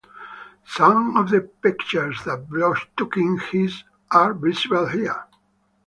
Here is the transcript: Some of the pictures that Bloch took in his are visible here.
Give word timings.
Some 0.65 1.15
of 1.15 1.29
the 1.29 1.41
pictures 1.41 2.23
that 2.25 2.49
Bloch 2.49 2.89
took 2.97 3.17
in 3.17 3.37
his 3.37 3.83
are 4.09 4.33
visible 4.33 4.87
here. 4.87 5.25